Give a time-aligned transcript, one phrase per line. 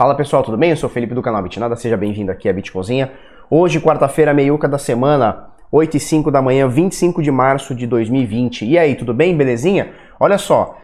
[0.00, 0.70] Fala pessoal, tudo bem?
[0.70, 3.12] Eu sou o Felipe do canal Bitnada, seja bem-vindo aqui à Bitcozinha.
[3.50, 8.64] Hoje, quarta-feira, meiuca da semana, 8 e 5 da manhã, 25 de março de 2020.
[8.64, 9.36] E aí, tudo bem?
[9.36, 9.92] Belezinha?
[10.18, 10.78] Olha só,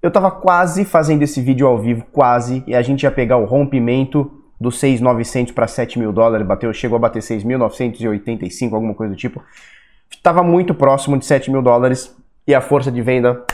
[0.00, 3.44] eu tava quase fazendo esse vídeo ao vivo, quase, e a gente ia pegar o
[3.44, 9.18] rompimento dos 6.900 para 7 mil dólares, bateu, chegou a bater 6.985, alguma coisa do
[9.18, 9.42] tipo.
[10.22, 13.44] Tava muito próximo de 7 mil dólares e a força de venda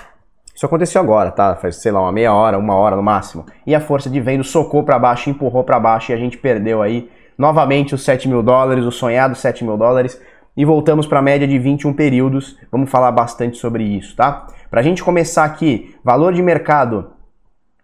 [0.54, 1.56] isso aconteceu agora, tá?
[1.56, 3.44] Faz, sei lá, uma meia hora, uma hora no máximo.
[3.66, 6.80] E a força de venda socou para baixo, empurrou para baixo e a gente perdeu
[6.80, 10.20] aí novamente os 7 mil dólares, os sonhados 7 mil dólares.
[10.56, 12.56] E voltamos para a média de 21 períodos.
[12.70, 14.46] Vamos falar bastante sobre isso, tá?
[14.70, 17.10] Para a gente começar aqui, valor de mercado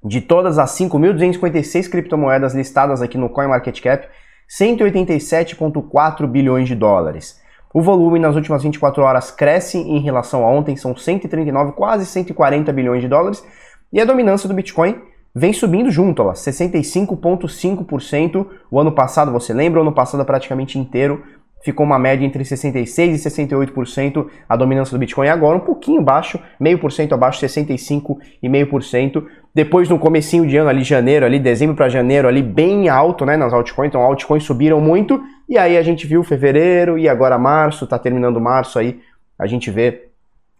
[0.04, 4.08] de todas as 5.256 criptomoedas listadas aqui no CoinMarketCap,
[4.48, 7.39] 187,4 bilhões de dólares.
[7.72, 12.72] O volume nas últimas 24 horas cresce em relação a ontem, são 139, quase 140
[12.72, 13.46] bilhões de dólares,
[13.92, 14.96] e a dominância do Bitcoin
[15.32, 18.46] vem subindo junto, 65,5%.
[18.68, 21.22] O ano passado, você lembra, o ano passado praticamente inteiro
[21.62, 25.28] ficou uma média entre 66% e 68% a dominância do Bitcoin.
[25.28, 29.24] Agora um pouquinho baixo, meio por cento abaixo, 65,5%.
[29.54, 33.36] Depois no comecinho de ano, ali janeiro, ali dezembro para janeiro, ali bem alto, né,
[33.36, 33.88] nas altcoins.
[33.88, 38.40] Então altcoins subiram muito e aí a gente viu fevereiro e agora março, tá terminando
[38.40, 39.00] março aí,
[39.36, 40.06] a gente vê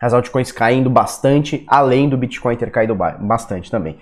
[0.01, 3.99] as altcoins caindo bastante, além do Bitcoin ter caído bastante também.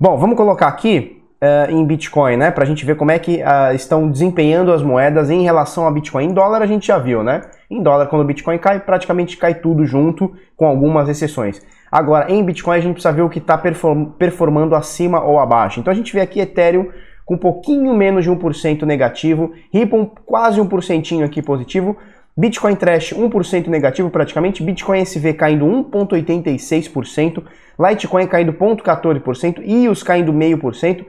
[0.00, 2.50] Bom, vamos colocar aqui uh, em Bitcoin, né?
[2.50, 5.90] Para a gente ver como é que uh, estão desempenhando as moedas em relação a
[5.90, 6.24] Bitcoin.
[6.24, 7.42] Em dólar a gente já viu, né?
[7.68, 11.60] Em dólar, quando o Bitcoin cai, praticamente cai tudo junto, com algumas exceções.
[11.90, 15.78] Agora, em Bitcoin a gente precisa ver o que está perform performando acima ou abaixo.
[15.78, 16.88] Então a gente vê aqui Ethereum
[17.24, 21.96] com um pouquinho menos de 1% negativo, Ripple quase 1% aqui positivo,
[22.36, 27.42] Bitcoin Trash 1% negativo praticamente, Bitcoin SV caindo 1,86%,
[27.78, 31.04] Litecoin caindo 0,14%, EOS caindo 0,5%,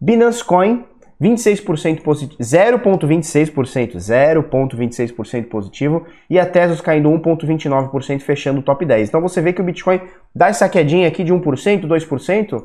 [0.00, 0.84] Binance Coin,
[1.20, 9.08] 26% positivo, 0,26%, 0,26% positivo e a Tesos caindo 1,29%, fechando o top 10.
[9.08, 10.00] Então você vê que o Bitcoin
[10.34, 12.62] dá essa quedinha aqui de 1%, 2%,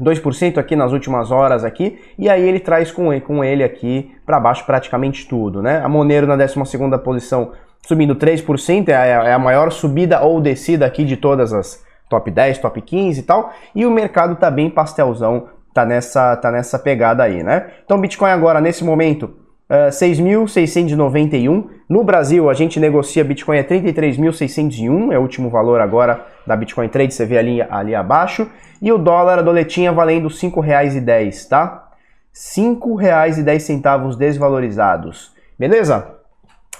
[0.00, 4.12] 2% aqui nas últimas horas aqui, e aí ele traz com ele, com ele aqui
[4.24, 5.80] para baixo praticamente tudo, né?
[5.82, 7.52] A Monero na 12ª posição
[7.86, 12.30] subindo 3%, é a, é a maior subida ou descida aqui de todas as top
[12.30, 16.78] 10, top 15 e tal, e o mercado tá bem pastelzão tá nessa, tá nessa
[16.78, 17.66] pegada aí, né?
[17.84, 19.34] Então, Bitcoin agora, nesse momento,
[19.70, 21.68] uh, eh, 6.691.
[21.88, 26.88] No Brasil, a gente negocia Bitcoin a 33.601, é o último valor agora da Bitcoin
[26.88, 28.50] Trade, você vê ali, ali abaixo.
[28.80, 31.88] E o dólar, a doletinha, valendo R$ 5,10, tá?
[32.32, 35.32] R$ 5,10 desvalorizados.
[35.58, 36.16] Beleza?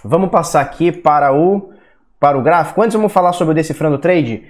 [0.04, 1.72] Vamos passar aqui para o,
[2.20, 2.82] para o gráfico.
[2.82, 4.44] Antes vamos falar sobre o Decifrando Trade.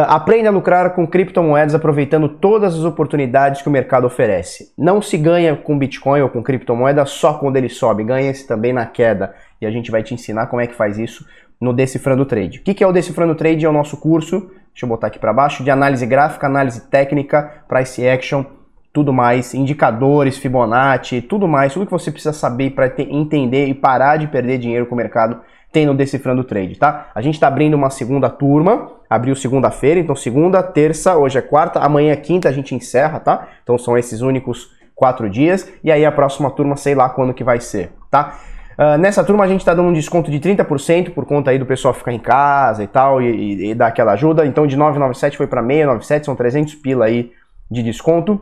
[0.00, 4.72] Ah, aprenda a lucrar com criptomoedas aproveitando todas as oportunidades que o mercado oferece.
[4.78, 8.86] Não se ganha com Bitcoin ou com criptomoeda só quando ele sobe, ganha-se também na
[8.86, 9.34] queda.
[9.60, 11.26] E a gente vai te ensinar como é que faz isso
[11.60, 12.60] no Decifrando Trade.
[12.60, 13.66] O que é o Decifrando Trade?
[13.66, 14.38] É o nosso curso,
[14.72, 18.44] deixa eu botar aqui para baixo, de análise gráfica, análise técnica, price action,
[18.92, 24.16] tudo mais, indicadores, Fibonacci, tudo mais, tudo que você precisa saber para entender e parar
[24.16, 25.40] de perder dinheiro com o mercado
[25.72, 27.10] tem no Decifrando Trade, tá?
[27.14, 31.80] A gente está abrindo uma segunda turma, abriu segunda-feira, então segunda, terça, hoje é quarta,
[31.80, 33.48] amanhã é quinta a gente encerra, tá?
[33.62, 37.44] Então são esses únicos quatro dias, e aí a próxima turma sei lá quando que
[37.44, 38.38] vai ser, tá?
[38.78, 41.66] Uh, nessa turma a gente está dando um desconto de 30% por conta aí do
[41.66, 45.36] pessoal ficar em casa e tal, e, e, e dar aquela ajuda, então de 997
[45.36, 47.32] foi para 697, são 300 pila aí
[47.70, 48.40] de desconto.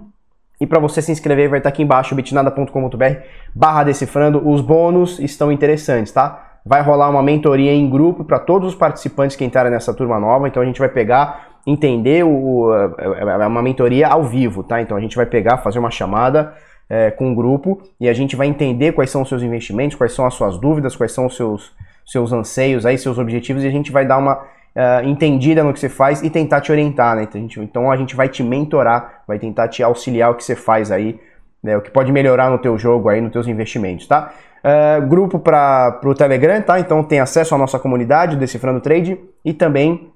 [0.59, 3.05] E para você se inscrever vai estar tá aqui embaixo bitnada.com.br
[3.55, 4.49] barra decifrando.
[4.49, 6.46] Os bônus estão interessantes, tá?
[6.67, 10.49] Vai rolar uma mentoria em grupo para todos os participantes que entrarem nessa turma nova.
[10.49, 12.69] Então a gente vai pegar, entender o,
[12.99, 14.83] é uma mentoria ao vivo, tá?
[14.83, 16.55] Então a gente vai pegar, fazer uma chamada
[16.91, 20.13] é, com o grupo e a gente vai entender quais são os seus investimentos, quais
[20.13, 21.73] são as suas dúvidas, quais são os seus,
[22.05, 25.81] seus anseios, aí, seus objetivos e a gente vai dar uma uh, entendida no que
[25.81, 27.23] você faz e tentar te orientar, né?
[27.23, 30.45] Então a, gente, então a gente vai te mentorar, vai tentar te auxiliar o que
[30.45, 31.19] você faz aí,
[31.63, 31.77] né?
[31.77, 34.33] O que pode melhorar no teu jogo aí, nos teus investimentos, tá?
[34.67, 36.81] Uh, grupo para o Telegram, tá?
[36.81, 40.11] Então tem acesso à nossa comunidade, Decifrando Trade, e também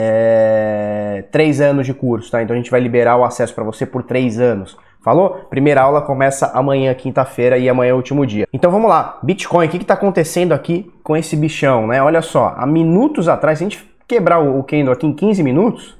[0.00, 2.40] é, três anos de curso, tá?
[2.40, 4.78] Então a gente vai liberar o acesso para você por três anos.
[5.04, 5.46] Falou?
[5.50, 8.46] Primeira aula começa amanhã, quinta-feira, e amanhã é o último dia.
[8.52, 12.02] Então vamos lá, Bitcoin, o que está acontecendo aqui com esse bichão, né?
[12.02, 15.98] Olha só, há minutos atrás, se a gente quebrar o candle aqui em 15 minutos,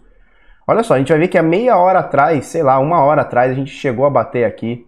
[0.66, 3.22] olha só, a gente vai ver que há meia hora atrás, sei lá, uma hora
[3.22, 4.87] atrás, a gente chegou a bater aqui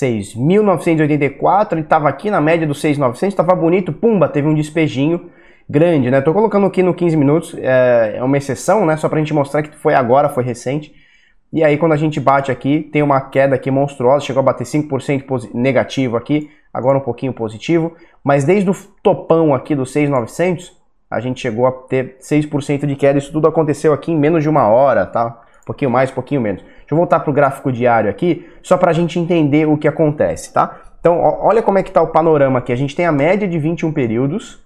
[0.00, 5.30] 6.984, ele estava aqui na média dos 6.900, estava bonito, pumba, teve um despejinho
[5.68, 6.22] grande, né?
[6.22, 8.96] Tô colocando aqui no 15 minutos, é, é uma exceção, né?
[8.96, 10.94] Só para a gente mostrar que foi agora, foi recente.
[11.52, 14.64] E aí quando a gente bate aqui, tem uma queda aqui monstruosa, chegou a bater
[14.64, 20.74] 5% negativo aqui, agora um pouquinho positivo, mas desde o topão aqui do 6,900,
[21.10, 23.18] a gente chegou a ter 6% de queda.
[23.18, 25.42] Isso tudo aconteceu aqui em menos de uma hora, tá?
[25.60, 26.64] Um pouquinho mais, um pouquinho menos.
[26.82, 29.88] Deixa eu voltar para o gráfico diário aqui, só para a gente entender o que
[29.88, 30.80] acontece, tá?
[31.00, 32.72] Então, olha como é que está o panorama aqui.
[32.72, 34.62] A gente tem a média de 21 períodos,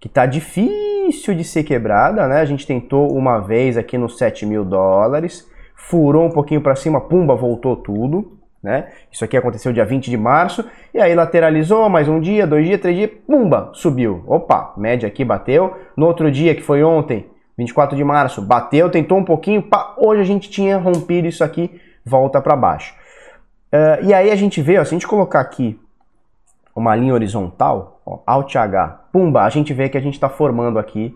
[0.00, 2.40] que está difícil de ser quebrada, né?
[2.40, 7.00] A gente tentou uma vez aqui nos 7 mil dólares, furou um pouquinho para cima,
[7.00, 8.88] pumba, voltou tudo, né?
[9.10, 12.80] Isso aqui aconteceu dia 20 de março, e aí lateralizou mais um dia, dois dias,
[12.80, 14.24] três dias, pumba, subiu.
[14.26, 15.76] Opa, média aqui bateu.
[15.96, 17.26] No outro dia, que foi ontem,
[17.56, 21.80] 24 de março, bateu, tentou um pouquinho, pá, hoje a gente tinha rompido isso aqui,
[22.04, 22.94] volta para baixo.
[23.72, 25.78] Uh, e aí a gente vê, ó, se a gente colocar aqui
[26.74, 30.78] uma linha horizontal, ó, Alt H, pumba, a gente vê que a gente está formando
[30.78, 31.14] aqui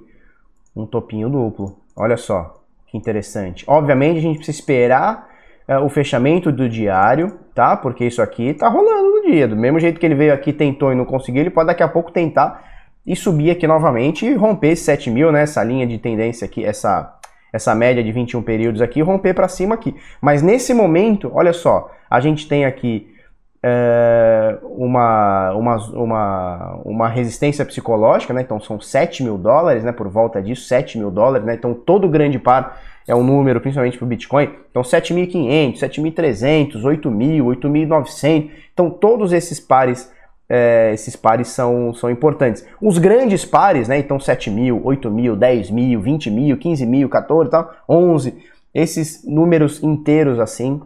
[0.75, 1.79] um topinho duplo.
[1.97, 3.65] Olha só, que interessante.
[3.67, 5.29] Obviamente a gente precisa esperar
[5.69, 7.77] uh, o fechamento do diário, tá?
[7.77, 9.49] Porque isso aqui está rolando no dia.
[9.49, 11.89] Do mesmo jeito que ele veio aqui, tentou e não conseguiu, ele pode daqui a
[11.89, 12.76] pouco tentar
[13.07, 15.43] e subir aqui novamente e romper esse 7 mil, né?
[15.43, 17.17] Essa linha de tendência aqui, essa,
[17.53, 19.95] essa média de 21 períodos aqui, romper para cima aqui.
[20.21, 23.15] Mas nesse momento, olha só, a gente tem aqui
[23.63, 28.43] é, uma, uma, uma, uma resistência psicológica, né?
[28.43, 29.93] Então são 7 mil dólares, né?
[29.93, 31.55] Por volta disso, 7 mil dólares, né?
[31.55, 34.51] Então todo grande par é um número, principalmente para o Bitcoin.
[34.71, 38.51] Então 7.500, 7.300, 8.000, 8.900.
[38.73, 40.13] Então todos esses pares
[40.49, 42.65] é, esses pares são, são importantes.
[42.81, 47.09] Os grandes pares, né, então 7 mil, 8 mil, 10 mil, 20 mil, 15 mil,
[47.09, 48.35] 14 tal, 11,
[48.73, 50.81] esses números inteiros assim,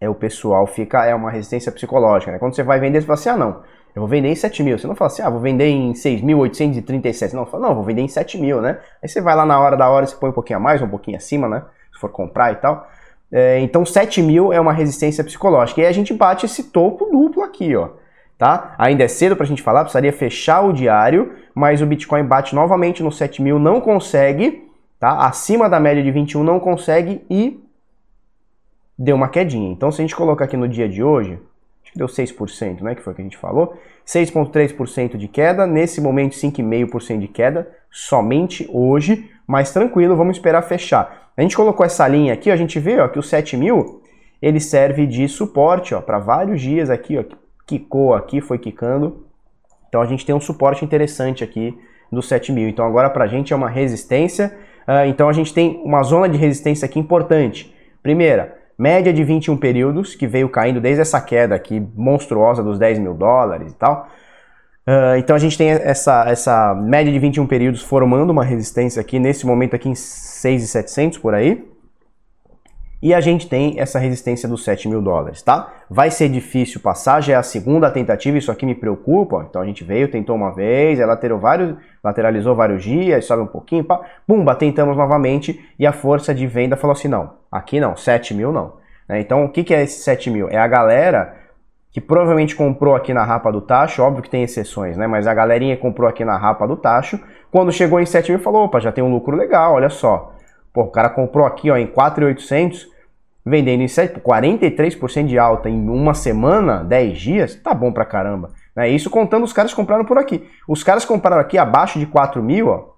[0.00, 2.38] é o pessoal fica, é uma resistência psicológica, né?
[2.38, 3.62] Quando você vai vender, você fala assim, ah não,
[3.94, 4.76] eu vou vender em 7 mil.
[4.76, 7.34] Você não fala assim, ah, vou vender em 6.837.
[7.34, 8.80] Não, fala, não, vou vender em 7 mil, né?
[9.00, 10.88] Aí você vai lá na hora da hora, você põe um pouquinho a mais, um
[10.88, 11.62] pouquinho acima, né?
[11.92, 12.88] Se for comprar e tal.
[13.30, 15.80] É, então 7 mil é uma resistência psicológica.
[15.80, 17.90] E aí a gente bate esse topo duplo aqui, ó
[18.42, 18.74] tá?
[18.76, 22.56] Ainda é cedo para a gente falar, precisaria fechar o diário, mas o Bitcoin bate
[22.56, 24.68] novamente no 7 mil, não consegue,
[24.98, 25.24] tá?
[25.28, 27.62] Acima da média de 21 não consegue e
[28.98, 29.70] deu uma quedinha.
[29.70, 31.38] Então, se a gente colocar aqui no dia de hoje,
[31.84, 32.96] acho que deu 6%, né?
[32.96, 33.76] Que foi o que a gente falou.
[34.04, 41.30] 6,3% de queda, nesse momento 5,5% de queda, somente hoje, mas tranquilo, vamos esperar fechar.
[41.36, 44.02] A gente colocou essa linha aqui, a gente vê ó, que o 7 mil
[44.42, 47.41] ele serve de suporte para vários dias aqui, ó,
[47.78, 49.24] quicou aqui, foi quicando.
[49.88, 51.76] Então a gente tem um suporte interessante aqui
[52.10, 52.68] do 7000.
[52.68, 54.54] Então agora para a gente é uma resistência.
[54.86, 57.74] Uh, então a gente tem uma zona de resistência aqui importante.
[58.02, 62.98] Primeira, média de 21 períodos, que veio caindo desde essa queda aqui monstruosa dos 10
[62.98, 64.08] mil dólares e tal.
[64.86, 69.18] Uh, então a gente tem essa, essa média de 21 períodos formando uma resistência aqui,
[69.18, 71.71] nesse momento aqui em 6,700 por aí
[73.02, 75.72] e a gente tem essa resistência dos 7 mil dólares, tá?
[75.90, 79.44] Vai ser difícil passar, já é a segunda tentativa, isso aqui me preocupa.
[79.50, 83.82] Então a gente veio, tentou uma vez, ela vários, lateralizou vários dias, sobe um pouquinho,
[83.82, 88.34] pá, pumba, tentamos novamente e a força de venda falou assim: não, aqui não, 7
[88.34, 88.74] mil não.
[89.08, 89.20] Né?
[89.20, 90.48] Então o que, que é esse 7 mil?
[90.48, 91.34] É a galera
[91.90, 95.08] que provavelmente comprou aqui na rapa do tacho, óbvio que tem exceções, né?
[95.08, 97.18] Mas a galerinha comprou aqui na rapa do tacho,
[97.50, 100.32] quando chegou em 7 mil falou: opa, já tem um lucro legal, olha só.
[100.72, 102.91] Pô, o cara comprou aqui ó, em 4,800
[103.44, 108.50] vendendo em 7, 43% de alta em uma semana, 10 dias, tá bom pra caramba.
[108.74, 108.88] Né?
[108.88, 110.48] Isso contando os caras compraram por aqui.
[110.68, 112.92] Os caras compraram aqui abaixo de 4 mil, ó,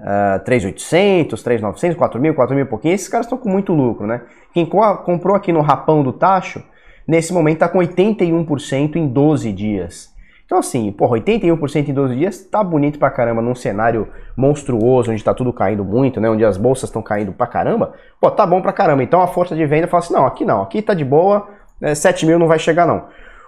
[0.00, 4.06] uh, 3.800, 3.900, 4 mil, 4 mil e pouquinho, esses caras estão com muito lucro,
[4.06, 4.22] né?
[4.52, 6.62] Quem comprou aqui no rapão do tacho,
[7.06, 10.14] nesse momento está com 81% em 12 dias.
[10.50, 15.22] Então, assim, porra, 81% em 12 dias tá bonito pra caramba num cenário monstruoso, onde
[15.22, 16.28] tá tudo caindo muito, né?
[16.28, 17.92] Onde as bolsas estão caindo pra caramba.
[18.20, 19.00] Pô, tá bom pra caramba.
[19.04, 21.46] Então a força de venda fala assim: não, aqui não, aqui tá de boa,
[21.80, 23.04] né, 7 mil não vai chegar não.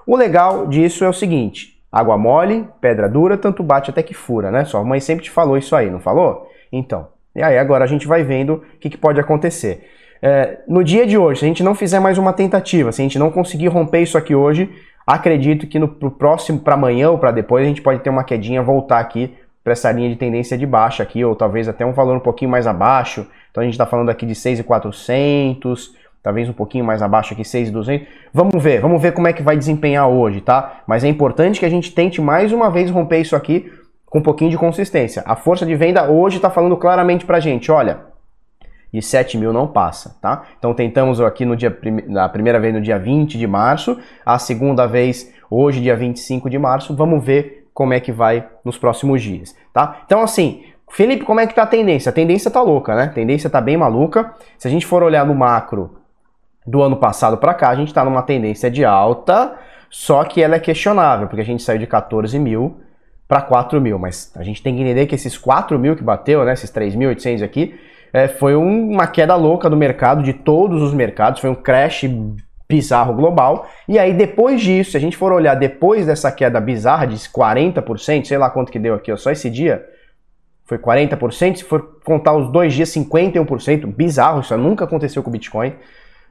[0.06, 4.52] O legal disso é o seguinte: água mole, pedra dura, tanto bate até que fura,
[4.52, 4.64] né?
[4.64, 6.46] Sua mãe sempre te falou isso aí, não falou?
[6.70, 9.90] Então, e aí agora a gente vai vendo o que, que pode acontecer.
[10.24, 13.04] É, no dia de hoje, se a gente não fizer mais uma tentativa, se a
[13.04, 14.70] gente não conseguir romper isso aqui hoje,
[15.06, 18.62] Acredito que no próximo, para amanhã ou para depois, a gente pode ter uma quedinha,
[18.62, 22.16] voltar aqui para essa linha de tendência de baixa aqui, ou talvez até um valor
[22.16, 23.26] um pouquinho mais abaixo.
[23.50, 28.06] Então a gente está falando aqui de 6,400, talvez um pouquinho mais abaixo aqui, 6,200.
[28.32, 30.82] Vamos ver, vamos ver como é que vai desempenhar hoje, tá?
[30.86, 33.70] Mas é importante que a gente tente mais uma vez romper isso aqui
[34.06, 35.22] com um pouquinho de consistência.
[35.26, 38.11] A força de venda hoje está falando claramente para gente, olha,
[38.92, 40.42] de 7 mil não passa, tá?
[40.58, 44.86] Então tentamos aqui no dia, na primeira vez no dia 20 de março, a segunda
[44.86, 49.56] vez hoje, dia 25 de março, vamos ver como é que vai nos próximos dias,
[49.72, 50.02] tá?
[50.04, 52.10] Então assim, Felipe, como é que tá a tendência?
[52.10, 53.04] A tendência tá louca, né?
[53.04, 54.34] A tendência tá bem maluca.
[54.58, 55.96] Se a gente for olhar no macro
[56.66, 59.56] do ano passado para cá, a gente tá numa tendência de alta,
[59.88, 62.80] só que ela é questionável, porque a gente saiu de 14 mil
[63.26, 66.44] para 4 mil, mas a gente tem que entender que esses 4 mil que bateu,
[66.44, 67.74] né, esses 3.800 aqui,
[68.12, 72.04] é, foi um, uma queda louca do mercado, de todos os mercados, foi um crash
[72.68, 73.68] bizarro global.
[73.88, 78.24] E aí, depois disso, se a gente for olhar depois dessa queda bizarra de 40%,
[78.24, 79.84] sei lá quanto que deu aqui, ó, só esse dia,
[80.64, 85.32] foi 40%, se for contar os dois dias, 51%, bizarro, isso nunca aconteceu com o
[85.32, 85.70] Bitcoin.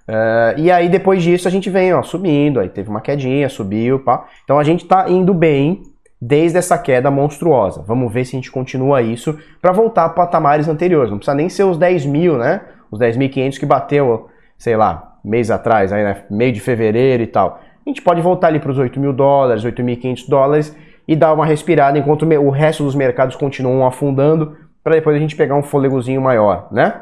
[0.08, 4.00] Uh, e aí, depois disso, a gente vem ó, subindo, aí teve uma quedinha, subiu,
[4.00, 4.26] pá.
[4.44, 5.84] Então a gente tá indo bem
[6.22, 7.84] desde essa queda monstruosa.
[7.88, 11.10] Vamos ver se a gente continua isso para voltar para patamares anteriores.
[11.10, 12.62] Não precisa nem ser os 10 mil, né?
[12.92, 16.24] Os 10.500 que bateu, sei lá, mês atrás, aí, né?
[16.30, 17.60] meio de fevereiro e tal.
[17.86, 21.46] A gente pode voltar ali para os 8 mil dólares, 8.500 dólares e dar uma
[21.46, 26.22] respirada enquanto o resto dos mercados continuam afundando para depois a gente pegar um fôlegozinho
[26.22, 27.02] maior, né?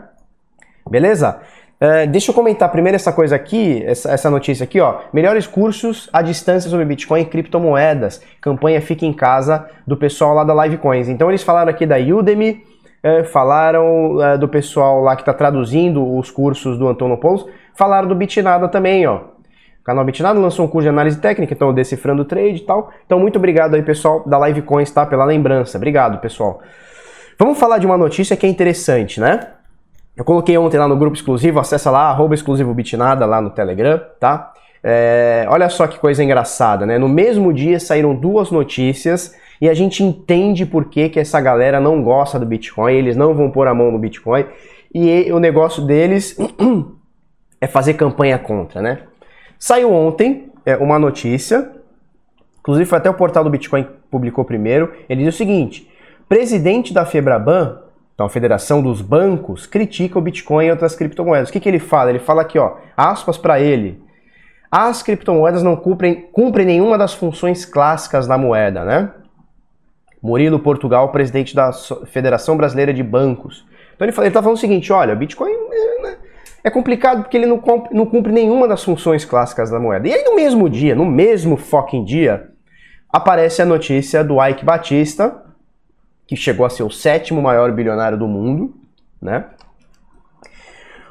[0.89, 1.41] Beleza?
[1.81, 5.00] Uh, deixa eu comentar primeiro essa coisa aqui, essa, essa, notícia aqui, ó.
[5.13, 8.21] Melhores cursos à distância sobre Bitcoin e criptomoedas.
[8.41, 11.07] Campanha Fica em Casa do pessoal lá da Livecoins.
[11.07, 12.62] Então eles falaram aqui da Udemy,
[13.01, 18.15] uh, falaram uh, do pessoal lá que está traduzindo os cursos do Antonopoulos, falaram do
[18.15, 19.21] Bitnada também, ó.
[19.79, 22.91] O canal Bitnada lançou um curso de análise técnica, então decifrando o trade e tal.
[23.05, 25.05] Então muito obrigado aí pessoal da Livecoins, tá?
[25.05, 25.77] Pela lembrança.
[25.77, 26.59] Obrigado, pessoal.
[27.39, 29.39] Vamos falar de uma notícia que é interessante, né?
[30.19, 34.01] Eu coloquei ontem lá no grupo exclusivo, acessa lá, arroba exclusivo bitnada lá no Telegram,
[34.19, 34.51] tá?
[34.83, 36.97] É, olha só que coisa engraçada, né?
[36.97, 41.79] No mesmo dia saíram duas notícias e a gente entende por que, que essa galera
[41.79, 44.45] não gosta do Bitcoin, eles não vão pôr a mão no Bitcoin
[44.93, 46.38] e o negócio deles
[47.61, 49.03] é fazer campanha contra, né?
[49.57, 51.71] Saiu ontem é, uma notícia,
[52.59, 55.89] inclusive foi até o portal do Bitcoin que publicou primeiro, ele diz o seguinte,
[56.27, 57.88] presidente da Febraban
[58.19, 61.47] então a Federação dos Bancos critica o Bitcoin e outras criptomoedas.
[61.47, 62.09] O que, que ele fala?
[62.09, 64.03] Ele fala aqui, ó, aspas para ele.
[64.69, 69.09] As criptomoedas não cumprem, cumprem nenhuma das funções clássicas da moeda, né?
[70.21, 71.71] Murilo Portugal, presidente da
[72.07, 73.65] Federação Brasileira de Bancos.
[73.95, 76.17] Então ele, está falando o seguinte, olha, Bitcoin é, né,
[76.61, 80.09] é complicado porque ele não cumpre, não cumpre nenhuma das funções clássicas da moeda.
[80.09, 82.49] E aí no mesmo dia, no mesmo fucking dia,
[83.13, 85.41] aparece a notícia do Ike Batista,
[86.29, 88.75] que chegou a ser o sétimo maior bilionário do mundo,
[89.19, 89.45] né?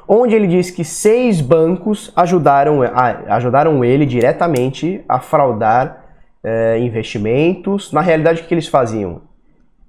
[0.07, 2.79] Onde ele diz que seis bancos ajudaram,
[3.27, 6.05] ajudaram ele diretamente a fraudar
[6.41, 7.91] é, investimentos.
[7.91, 9.21] Na realidade, o que eles faziam?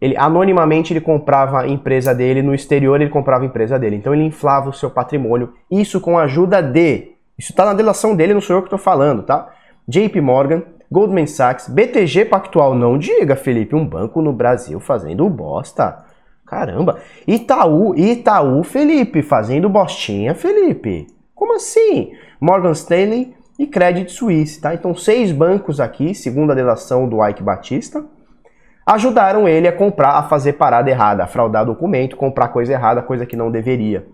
[0.00, 3.94] Ele anonimamente ele comprava a empresa dele, no exterior ele comprava a empresa dele.
[3.94, 7.12] Então ele inflava o seu patrimônio, isso com a ajuda de.
[7.38, 9.48] Isso está na delação dele, não sou eu que estou falando, tá?
[9.86, 16.04] JP Morgan, Goldman Sachs, BTG Pactual, não diga, Felipe, um banco no Brasil fazendo bosta.
[16.44, 16.98] Caramba.
[17.28, 21.06] Itaú, Itaú, Felipe, fazendo bostinha, Felipe.
[21.32, 22.12] Como assim?
[22.40, 24.74] Morgan Stanley e Credit Suisse, tá?
[24.74, 28.04] Então, seis bancos aqui, segundo a delação do Ike Batista,
[28.84, 33.24] ajudaram ele a comprar, a fazer parada errada, a fraudar documento, comprar coisa errada, coisa
[33.24, 34.06] que não deveria,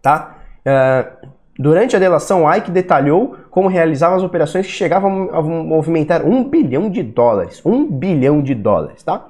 [0.00, 0.38] tá?
[0.64, 6.44] Uh, Durante a delação, Ike detalhou como realizava as operações que chegavam a movimentar um
[6.44, 7.60] bilhão de dólares.
[7.66, 9.26] Um bilhão de dólares, tá?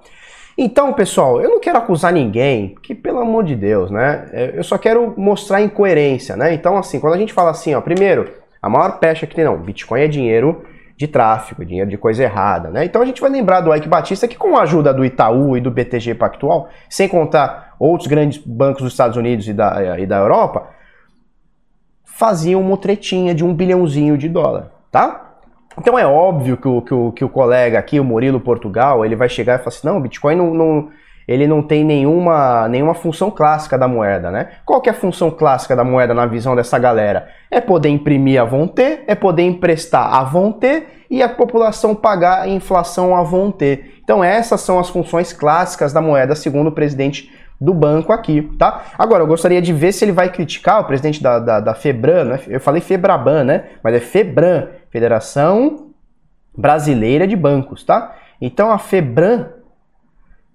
[0.57, 4.29] Então, pessoal, eu não quero acusar ninguém, que pelo amor de Deus, né?
[4.33, 6.53] É, eu só quero mostrar incoerência, né?
[6.53, 8.29] Então, assim, quando a gente fala assim, ó, primeiro,
[8.61, 10.65] a maior pecha que tem, não, Bitcoin é dinheiro
[10.99, 12.85] de tráfico, dinheiro de coisa errada, né?
[12.85, 15.61] Então a gente vai lembrar do Ike Batista que com a ajuda do Itaú e
[15.61, 20.17] do BTG Pactual, sem contar outros grandes bancos dos Estados Unidos e da, e da
[20.17, 20.67] Europa,
[22.19, 25.37] faziam uma tretinha de um bilhãozinho de dólar, tá?
[25.79, 29.15] Então é óbvio que o, que o, que o colega aqui, o Murilo Portugal, ele
[29.15, 30.89] vai chegar e falar assim, não, o Bitcoin não, não,
[31.29, 34.49] ele não tem nenhuma, nenhuma função clássica da moeda, né?
[34.67, 37.29] Qual que é a função clássica da moeda na visão dessa galera?
[37.49, 42.49] É poder imprimir a vontade, é poder emprestar a vontade e a população pagar a
[42.49, 43.85] inflação a vontade.
[44.03, 48.85] Então essas são as funções clássicas da moeda, segundo o presidente do banco aqui, tá?
[48.97, 52.25] Agora, eu gostaria de ver se ele vai criticar o presidente da, da, da Febran,
[52.25, 52.41] né?
[52.47, 53.65] eu falei Febraban, né?
[53.83, 55.89] Mas é Febran, Federação
[56.57, 58.17] Brasileira de Bancos, tá?
[58.41, 59.47] Então a Febran,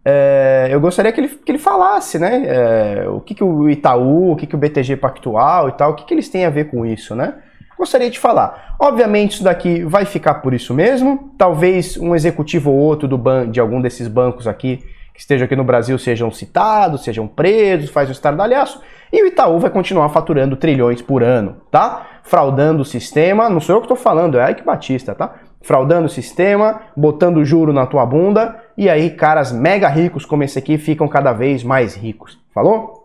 [0.05, 2.43] é, eu gostaria que ele, que ele falasse, né?
[2.45, 5.95] É, o que, que o Itaú, o que, que o BTG Pactual e tal, o
[5.95, 7.35] que, que eles têm a ver com isso, né?
[7.77, 8.75] Gostaria de falar.
[8.79, 11.33] Obviamente, isso daqui vai ficar por isso mesmo.
[11.37, 14.79] Talvez um executivo ou outro do ban de algum desses bancos aqui
[15.13, 19.59] que estejam aqui no Brasil sejam citados, sejam presos, faz o estardalhaço, e o Itaú
[19.59, 22.07] vai continuar faturando trilhões por ano, tá?
[22.23, 25.35] Fraudando o sistema, não sou eu que estou falando, é Ike Batista, tá?
[25.61, 30.57] Fraudando o sistema, botando juro na tua bunda e aí caras mega ricos como esse
[30.57, 32.39] aqui ficam cada vez mais ricos.
[32.53, 33.02] Falou?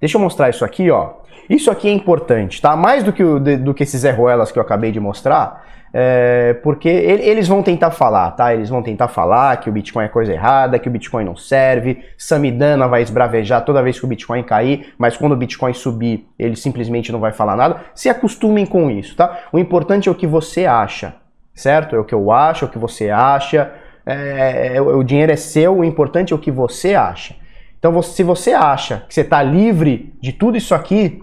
[0.00, 1.10] Deixa eu mostrar isso aqui, ó.
[1.48, 2.76] Isso aqui é importante, tá?
[2.76, 6.88] Mais do que, o, do que esses Ruelas que eu acabei de mostrar, é, porque
[6.88, 8.52] eles vão tentar falar, tá?
[8.52, 12.04] Eles vão tentar falar que o Bitcoin é coisa errada, que o Bitcoin não serve,
[12.18, 16.56] Samidana vai esbravejar toda vez que o Bitcoin cair, mas quando o Bitcoin subir, ele
[16.56, 17.80] simplesmente não vai falar nada.
[17.94, 19.38] Se acostumem com isso, tá?
[19.50, 21.14] O importante é o que você acha,
[21.54, 21.96] certo?
[21.96, 23.72] É o que eu acho, é o que você acha.
[24.04, 27.34] É, é, o dinheiro é seu, o importante é o que você acha.
[27.78, 31.22] Então, se você acha que você está livre de tudo isso aqui,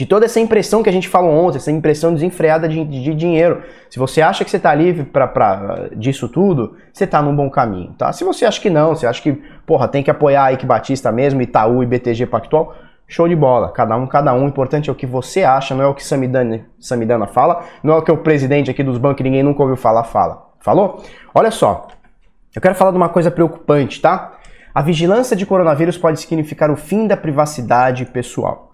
[0.00, 3.62] de toda essa impressão que a gente falou ontem, essa impressão desenfreada de, de dinheiro.
[3.90, 7.92] Se você acha que você está livre para disso tudo, você está num bom caminho,
[7.98, 8.10] tá?
[8.10, 9.32] Se você acha que não, você acha que,
[9.66, 12.74] porra, tem que apoiar a Ike Batista mesmo, Itaú e BTG Pactual,
[13.06, 13.72] show de bola.
[13.72, 14.44] Cada um, cada um.
[14.44, 17.92] O importante é o que você acha, não é o que Samidana, Samidana fala, não
[17.92, 20.46] é o que o presidente aqui dos bancos que ninguém nunca ouviu falar fala.
[20.60, 21.02] Falou?
[21.34, 21.88] Olha só,
[22.54, 24.32] eu quero falar de uma coisa preocupante, tá?
[24.74, 28.72] A vigilância de coronavírus pode significar o fim da privacidade pessoal.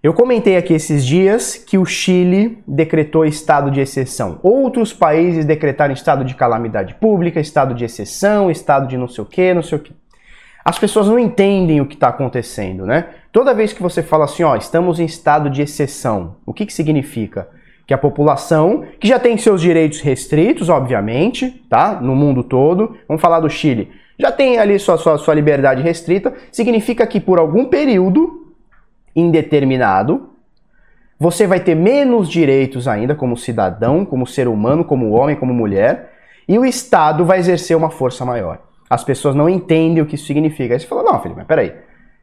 [0.00, 4.38] Eu comentei aqui esses dias que o Chile decretou estado de exceção.
[4.44, 9.26] Outros países decretaram estado de calamidade pública, estado de exceção, estado de não sei o
[9.26, 9.92] que, não sei o que.
[10.64, 13.06] As pessoas não entendem o que está acontecendo, né?
[13.32, 16.72] Toda vez que você fala assim, ó, estamos em estado de exceção, o que, que
[16.72, 17.48] significa?
[17.84, 21.98] Que a população, que já tem seus direitos restritos, obviamente, tá?
[22.00, 26.34] No mundo todo, vamos falar do Chile, já tem ali sua, sua, sua liberdade restrita,
[26.50, 28.52] significa que por algum período
[29.14, 30.30] indeterminado,
[31.18, 36.12] você vai ter menos direitos ainda como cidadão, como ser humano, como homem, como mulher,
[36.48, 38.60] e o Estado vai exercer uma força maior.
[38.88, 40.74] As pessoas não entendem o que isso significa.
[40.74, 41.74] Aí você fala, não, Felipe, mas peraí.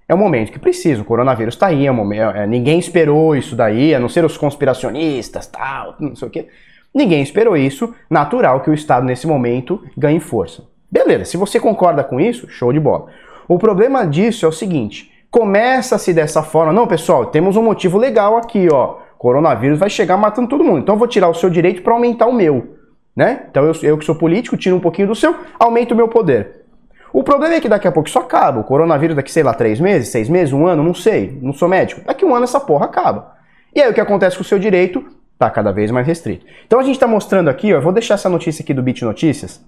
[0.07, 3.55] É um momento que precisa, o coronavírus está aí, é momento, é, ninguém esperou isso
[3.55, 6.47] daí, a não ser os conspiracionistas, tal, não sei o quê.
[6.93, 10.63] Ninguém esperou isso, natural que o Estado nesse momento ganhe força.
[10.95, 13.07] Beleza, se você concorda com isso, show de bola.
[13.49, 16.71] O problema disso é o seguinte: começa-se dessa forma.
[16.71, 18.99] Não, pessoal, temos um motivo legal aqui, ó.
[19.17, 20.79] Coronavírus vai chegar matando todo mundo.
[20.79, 22.77] Então eu vou tirar o seu direito para aumentar o meu.
[23.13, 23.43] Né?
[23.49, 26.63] Então eu, eu que sou político, tiro um pouquinho do seu, aumento o meu poder.
[27.12, 28.62] O problema é que daqui a pouco isso acaba.
[28.62, 31.38] O coronavírus daqui, sei lá, três meses, seis meses, um ano, não sei.
[31.41, 32.01] Não sou médico.
[32.05, 33.34] Daqui um ano essa porra acaba.
[33.75, 35.03] E aí o que acontece com o seu direito
[35.38, 36.45] tá cada vez mais restrito.
[36.65, 39.03] Então a gente está mostrando aqui, ó, eu vou deixar essa notícia aqui do Bit
[39.03, 39.62] Notícias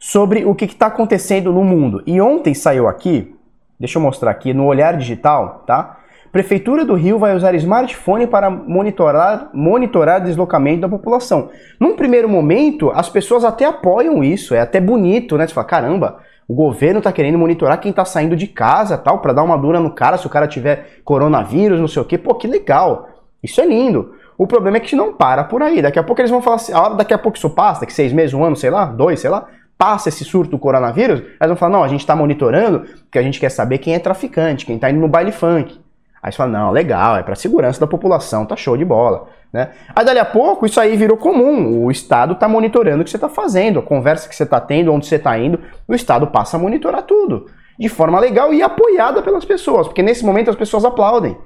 [0.00, 2.02] sobre o que está acontecendo no mundo.
[2.04, 3.32] E ontem saiu aqui
[3.80, 5.96] Deixa eu mostrar aqui no olhar digital, tá?
[6.30, 11.48] Prefeitura do Rio vai usar smartphone para monitorar, monitorar deslocamento da população.
[11.80, 15.46] Num primeiro momento, as pessoas até apoiam isso, é até bonito, né?
[15.46, 19.32] Você fala, caramba, o governo está querendo monitorar quem está saindo de casa, tal, para
[19.32, 22.18] dar uma dura no cara se o cara tiver coronavírus, não sei o quê.
[22.18, 23.08] Pô, que legal.
[23.42, 24.14] Isso é lindo.
[24.36, 25.80] O problema é que não para por aí.
[25.80, 28.12] Daqui a pouco eles vão falar assim, ah, daqui a pouco isso passa, daqui seis
[28.12, 29.46] meses, um ano, sei lá, dois, sei lá
[29.80, 33.22] passa esse surto do coronavírus, elas vão falar, não, a gente está monitorando porque a
[33.22, 35.80] gente quer saber quem é traficante, quem está indo no baile funk.
[36.22, 39.28] Aí você fala, não, legal, é para segurança da população, tá show de bola.
[39.50, 39.70] Né?
[39.96, 43.16] Aí dali a pouco isso aí virou comum, o Estado está monitorando o que você
[43.16, 46.58] está fazendo, a conversa que você está tendo, onde você está indo, o Estado passa
[46.58, 47.46] a monitorar tudo,
[47.78, 51.38] de forma legal e apoiada pelas pessoas, porque nesse momento as pessoas aplaudem.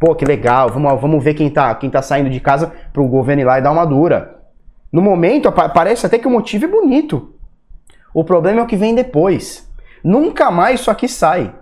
[0.00, 3.06] Pô, que legal, vamos, vamos ver quem está quem tá saindo de casa para o
[3.08, 4.40] governo ir lá e dar uma dura.
[4.92, 7.35] No momento, parece até que o motivo é bonito.
[8.16, 9.70] O problema é o que vem depois.
[10.02, 11.54] Nunca mais isso aqui sai.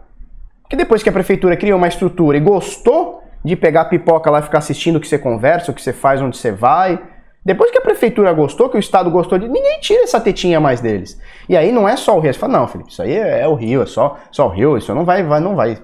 [0.63, 4.39] Porque depois que a prefeitura criou uma estrutura e gostou de pegar a pipoca lá
[4.39, 7.03] e ficar assistindo o que você conversa, o que você faz, onde você vai,
[7.45, 9.49] depois que a prefeitura gostou, que o Estado gostou de.
[9.49, 11.21] Ninguém tira essa tetinha mais deles.
[11.49, 12.33] E aí não é só o Rio.
[12.33, 14.79] Você fala, não, Felipe, isso aí é, é o Rio, é só, só o Rio,
[14.79, 15.77] isso não vai, vai, não vai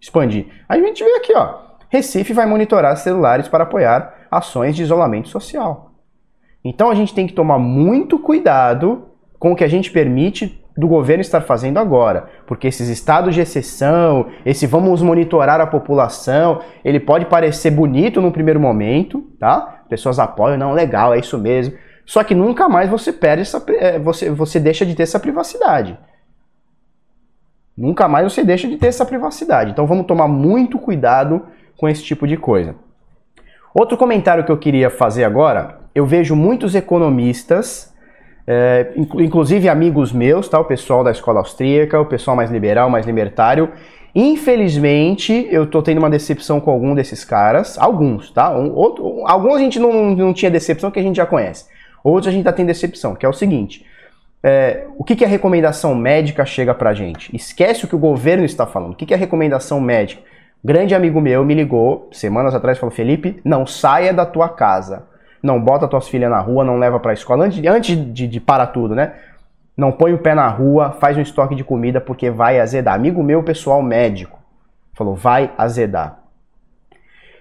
[0.00, 0.46] expandir.
[0.68, 1.54] Aí a gente vê aqui, ó.
[1.88, 5.90] Recife vai monitorar celulares para apoiar ações de isolamento social.
[6.64, 9.08] Então a gente tem que tomar muito cuidado
[9.42, 13.40] com o que a gente permite do governo estar fazendo agora, porque esses estados de
[13.40, 19.82] exceção, esse vamos monitorar a população, ele pode parecer bonito no primeiro momento, tá?
[19.88, 21.74] Pessoas apoiam, não, legal, é isso mesmo.
[22.06, 25.98] Só que nunca mais você perde essa, é, você, você deixa de ter essa privacidade.
[27.76, 29.72] Nunca mais você deixa de ter essa privacidade.
[29.72, 32.76] Então vamos tomar muito cuidado com esse tipo de coisa.
[33.74, 37.91] Outro comentário que eu queria fazer agora, eu vejo muitos economistas
[38.46, 40.58] é, inclusive amigos meus, tá?
[40.58, 43.70] O pessoal da escola austríaca, o pessoal mais liberal, mais libertário.
[44.14, 47.78] Infelizmente, eu tô tendo uma decepção com algum desses caras.
[47.78, 48.50] Alguns, tá?
[48.50, 51.66] Um, outro, alguns a gente não, não tinha decepção que a gente já conhece.
[52.04, 53.86] Outros a gente tá tendo decepção, que é o seguinte.
[54.42, 57.34] É, o que, que a recomendação médica chega pra gente?
[57.34, 58.92] Esquece o que o governo está falando.
[58.92, 60.20] O que, que a recomendação médica?
[60.64, 65.11] Grande amigo meu me ligou semanas atrás e falou: Felipe, não saia da tua casa
[65.42, 68.94] não bota tuas filhas na rua, não leva pra escola, antes, antes de, de tudo,
[68.94, 69.14] né?
[69.76, 72.94] Não põe o pé na rua, faz um estoque de comida porque vai azedar.
[72.94, 74.38] Amigo meu, pessoal médico,
[74.92, 76.18] falou, vai azedar.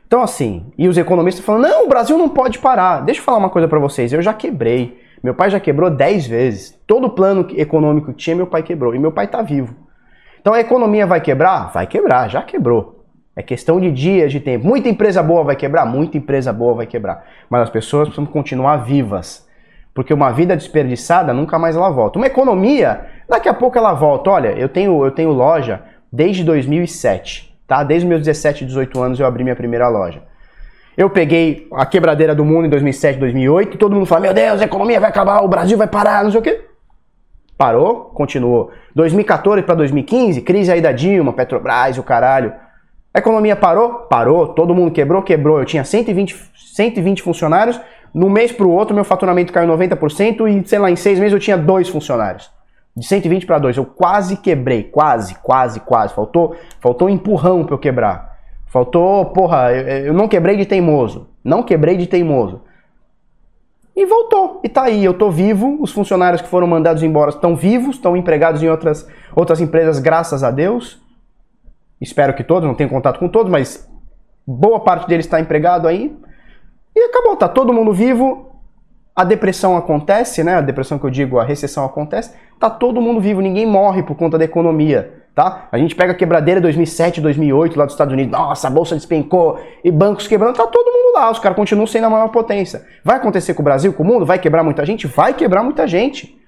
[0.08, 3.02] Então assim, e os economistas falam, não, o Brasil não pode parar.
[3.02, 5.00] Deixa eu falar uma coisa para vocês, eu já quebrei.
[5.24, 6.80] Meu pai já quebrou 10 vezes.
[6.88, 8.96] Todo plano econômico que tinha, meu pai quebrou.
[8.96, 9.76] E meu pai tá vivo.
[10.40, 11.72] Então a economia vai quebrar?
[11.72, 13.01] Vai quebrar, já quebrou.
[13.42, 14.68] É questão de dias, de tempo.
[14.68, 15.84] Muita empresa boa vai quebrar?
[15.84, 17.26] Muita empresa boa vai quebrar.
[17.50, 19.48] Mas as pessoas precisam continuar vivas.
[19.96, 22.20] Porque uma vida desperdiçada nunca mais ela volta.
[22.20, 24.30] Uma economia, daqui a pouco ela volta.
[24.30, 25.82] Olha, eu tenho, eu tenho loja
[26.14, 27.84] desde 2007, tá?
[27.84, 30.22] Desde meus 17, 18 anos eu abri minha primeira loja.
[30.96, 34.66] Eu peguei a quebradeira do mundo em 2007, 2008, todo mundo fala: "Meu Deus, a
[34.66, 36.62] economia vai acabar, o Brasil vai parar", não sei o quê.
[37.58, 38.72] Parou, continuou.
[38.94, 42.54] 2014 para 2015, crise aí da Dilma, Petrobras, o caralho.
[43.14, 44.06] A economia parou?
[44.10, 44.48] Parou.
[44.50, 45.22] Todo mundo quebrou?
[45.22, 45.60] Quebrou.
[45.60, 47.80] Eu tinha 120, 120 funcionários,
[48.14, 51.34] no mês para o outro, meu faturamento caiu 90% e, sei lá, em seis meses
[51.34, 52.52] eu tinha dois funcionários.
[52.96, 53.78] De 120 para dois.
[53.78, 54.84] Eu quase quebrei.
[54.84, 56.14] Quase, quase, quase.
[56.14, 58.38] Faltou, faltou um empurrão para eu quebrar.
[58.68, 61.30] Faltou, porra, eu, eu não quebrei de teimoso.
[61.42, 62.62] Não quebrei de teimoso.
[63.96, 64.60] E voltou.
[64.62, 65.78] E tá aí, eu tô vivo.
[65.80, 70.44] Os funcionários que foram mandados embora estão vivos, estão empregados em outras, outras empresas, graças
[70.44, 71.01] a Deus.
[72.02, 73.88] Espero que todos, não tenho contato com todos, mas
[74.46, 76.18] boa parte deles está empregado aí.
[76.96, 78.52] E acabou, tá todo mundo vivo,
[79.16, 80.56] a depressão acontece, né?
[80.56, 84.16] A depressão que eu digo, a recessão acontece, tá todo mundo vivo, ninguém morre por
[84.16, 85.68] conta da economia, tá?
[85.72, 89.60] A gente pega a quebradeira 2007, 2008 lá dos Estados Unidos, nossa, a bolsa despencou
[89.84, 92.86] e bancos quebrando, tá todo mundo lá, os caras continuam sendo a maior potência.
[93.06, 94.26] Vai acontecer com o Brasil, com o mundo?
[94.26, 95.08] Vai quebrar muita gente?
[95.08, 96.41] Vai quebrar muita gente.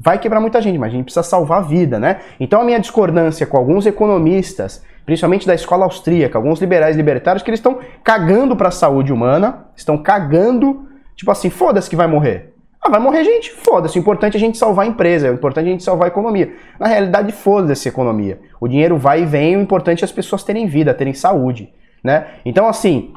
[0.00, 2.20] Vai quebrar muita gente, mas a gente precisa salvar a vida, né?
[2.38, 7.48] Então a minha discordância com alguns economistas principalmente da escola austríaca, alguns liberais libertários que
[7.48, 12.52] eles estão cagando para a saúde humana, estão cagando, tipo assim, foda-se que vai morrer.
[12.78, 13.98] Ah, vai morrer gente, foda-se.
[13.98, 16.08] O importante é a gente salvar a empresa, o importante é a gente salvar a
[16.08, 16.52] economia.
[16.78, 18.38] Na realidade, foda-se a economia.
[18.60, 21.72] O dinheiro vai e vem, o importante é as pessoas terem vida, terem saúde,
[22.04, 22.26] né?
[22.44, 23.14] Então, assim,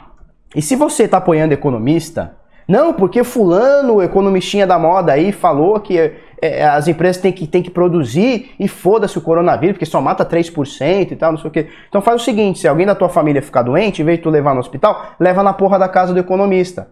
[0.55, 2.37] e se você está apoiando economista,
[2.69, 7.31] não, porque fulano, o economistinha da moda aí, falou que é, é, as empresas têm
[7.31, 11.39] que, têm que produzir e foda-se o coronavírus, porque só mata 3% e tal, não
[11.39, 11.67] sei o quê.
[11.87, 14.29] Então faz o seguinte, se alguém da tua família ficar doente, em vez de tu
[14.29, 16.89] levar no hospital, leva na porra da casa do economista.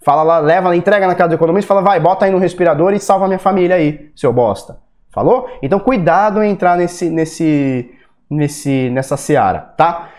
[0.00, 3.00] Fala lá, leva, entrega na casa do economista, fala, vai, bota aí no respirador e
[3.00, 4.78] salva minha família aí, seu bosta.
[5.10, 5.48] Falou?
[5.62, 7.90] Então cuidado em entrar nesse, nesse,
[8.30, 10.10] nesse, nessa seara, tá?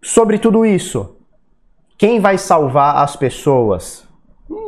[0.00, 1.16] Sobre tudo isso,
[1.98, 4.03] quem vai salvar as pessoas?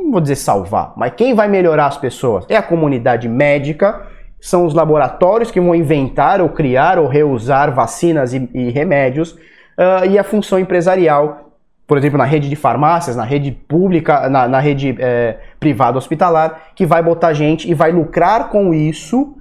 [0.07, 2.47] Não vou dizer salvar, mas quem vai melhorar as pessoas?
[2.49, 4.07] É a comunidade médica,
[4.41, 10.07] são os laboratórios que vão inventar ou criar ou reusar vacinas e, e remédios, uh,
[10.09, 11.51] e a função empresarial,
[11.89, 16.69] por exemplo, na rede de farmácias, na rede pública, na, na rede é, privada hospitalar,
[16.77, 19.37] que vai botar gente e vai lucrar com isso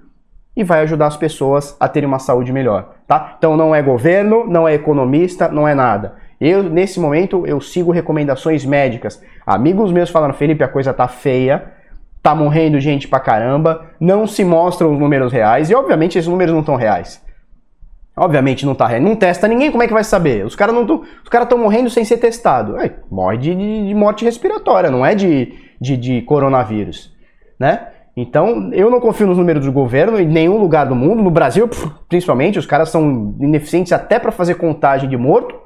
[0.57, 3.35] e vai ajudar as pessoas a terem uma saúde melhor, tá?
[3.37, 6.13] Então não é governo, não é economista, não é nada.
[6.39, 9.21] Eu, nesse momento, eu sigo recomendações médicas.
[9.45, 11.71] Amigos meus falaram, Felipe, a coisa tá feia,
[12.21, 16.53] tá morrendo gente pra caramba, não se mostram os números reais, e obviamente esses números
[16.53, 17.23] não estão reais.
[18.17, 19.01] Obviamente não tá real.
[19.01, 20.45] Não testa ninguém, como é que vai saber?
[20.45, 22.79] Os caras não tão, os estão morrendo sem ser testado.
[22.79, 27.13] É, morre de, de, de, morte respiratória, não é de, de, de coronavírus,
[27.59, 27.89] né?
[28.17, 31.21] Então, eu não confio nos números do governo em nenhum lugar do mundo.
[31.21, 31.69] No Brasil,
[32.07, 35.64] principalmente, os caras são ineficientes até para fazer contagem de morto.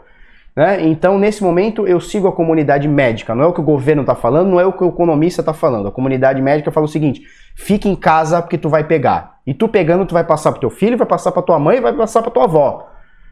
[0.60, 0.86] Né?
[0.88, 3.34] Então, nesse momento, eu sigo a comunidade médica.
[3.34, 5.54] Não é o que o governo está falando, não é o que o economista está
[5.54, 5.88] falando.
[5.88, 7.22] A comunidade médica fala o seguinte:
[7.56, 9.38] fique em casa porque tu vai pegar.
[9.48, 11.94] E tu pegando, tu vai passar para teu filho, vai passar para tua mãe vai
[11.94, 12.90] passar para tua avó.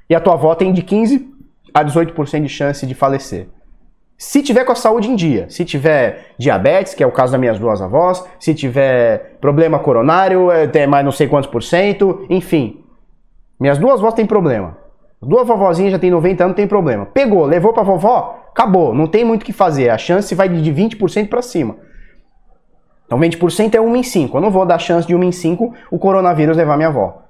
[0.09, 1.29] E a tua avó tem de 15
[1.73, 3.49] a 18% de chance de falecer.
[4.17, 7.41] Se tiver com a saúde em dia, se tiver diabetes, que é o caso das
[7.41, 12.25] minhas duas avós, se tiver problema coronário, é, tem mais não sei quantos por cento,
[12.29, 12.85] enfim.
[13.59, 14.87] Minhas duas avós têm problema.
[15.21, 17.06] Duas vovozinhas já tem 90 anos, não tem problema.
[17.06, 19.89] Pegou, levou pra vovó, acabou, não tem muito o que fazer.
[19.89, 21.75] A chance vai de 20% para cima.
[23.06, 24.38] Então 20% é 1 em 5.
[24.38, 27.23] Eu não vou dar chance de 1 em 5 o coronavírus levar minha avó.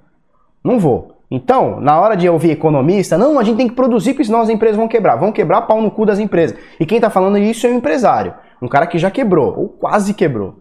[0.62, 1.18] Não vou.
[1.30, 4.48] Então, na hora de ouvir economista, não, a gente tem que produzir, porque senão as
[4.48, 5.16] empresas vão quebrar.
[5.16, 6.58] Vão quebrar pau no cu das empresas.
[6.80, 8.34] E quem está falando isso é um empresário.
[8.60, 10.60] Um cara que já quebrou, ou quase quebrou.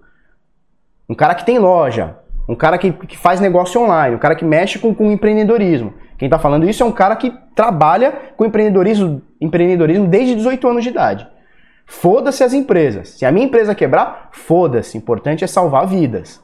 [1.09, 2.17] Um cara que tem loja.
[2.47, 4.15] Um cara que, que faz negócio online.
[4.15, 5.93] Um cara que mexe com, com empreendedorismo.
[6.17, 10.83] Quem está falando isso é um cara que trabalha com empreendedorismo, empreendedorismo desde 18 anos
[10.83, 11.27] de idade.
[11.85, 13.09] Foda-se as empresas.
[13.09, 14.97] Se a minha empresa quebrar, foda-se.
[14.97, 16.43] Importante é salvar vidas.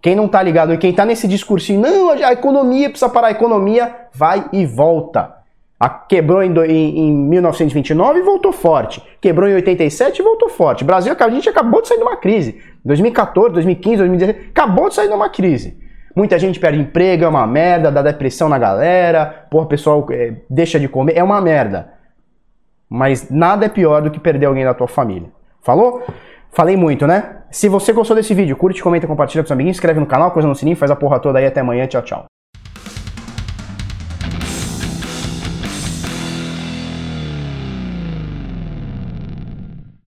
[0.00, 3.32] Quem não tá ligado e quem tá nesse discursinho, não, a economia precisa parar, a
[3.32, 5.34] economia vai e volta.
[6.08, 9.02] quebrou em, em, em 1929 e voltou forte.
[9.20, 10.84] Quebrou em 87 e voltou forte.
[10.84, 12.60] Brasil, a gente acabou de sair de uma crise.
[12.84, 15.83] 2014, 2015, 2016, acabou de sair de uma crise.
[16.14, 20.34] Muita gente perde emprego, é uma merda, dá depressão na galera, porra, o pessoal é,
[20.48, 21.92] deixa de comer, é uma merda.
[22.88, 25.28] Mas nada é pior do que perder alguém da tua família.
[25.60, 26.02] Falou?
[26.52, 27.38] Falei muito, né?
[27.50, 30.46] Se você gostou desse vídeo, curte, comenta, compartilha com os amiguinhos, inscreve no canal, coisa
[30.46, 31.46] no sininho, faz a porra toda aí.
[31.46, 31.86] Até amanhã.
[31.86, 32.24] Tchau, tchau.